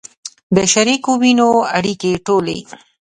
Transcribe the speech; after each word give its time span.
د 0.55 0.57
شریکو 0.73 1.11
وینو 1.21 1.49
اړیکې 1.77 2.11
ټولې 2.25 2.57